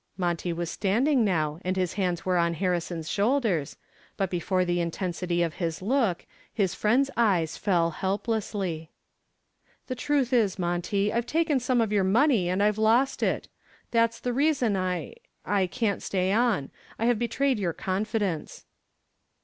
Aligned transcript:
Monty 0.17 0.51
was 0.51 0.71
standing 0.71 1.23
now 1.23 1.59
and 1.63 1.77
his 1.77 1.93
hands 1.93 2.25
were 2.25 2.39
on 2.39 2.55
Harrison's 2.55 3.07
shoulders, 3.07 3.77
but 4.17 4.31
before 4.31 4.65
the 4.65 4.81
intensity 4.81 5.43
of 5.43 5.53
his 5.61 5.79
look, 5.79 6.25
his 6.51 6.73
friend's 6.73 7.11
eyes 7.15 7.55
fell 7.55 7.91
helplessly. 7.91 8.89
"The 9.85 9.93
truth 9.93 10.33
is, 10.33 10.57
Monty, 10.57 11.13
I've 11.13 11.27
taken 11.27 11.59
some 11.59 11.81
of 11.81 11.91
your 11.91 12.03
money 12.03 12.49
and 12.49 12.63
I've 12.63 12.79
lost 12.79 13.21
it. 13.21 13.47
That's 13.91 14.19
the 14.19 14.33
reason 14.33 14.75
I 14.75 15.13
I 15.45 15.67
can't 15.67 16.01
stay 16.01 16.31
on. 16.31 16.71
I 16.97 17.05
have 17.05 17.19
betrayed 17.19 17.59
your 17.59 17.73
confidence." 17.73 18.65